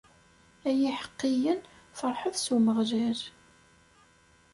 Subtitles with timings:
[0.67, 1.59] Ay iḥeqqiyen,
[1.97, 3.19] ferḥet s Umeɣlal.